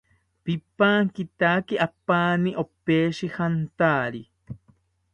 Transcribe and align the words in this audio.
Pipankitaki 0.47 1.79
apaani 1.87 2.57
opeshi 2.65 3.33
jantari 3.37 4.27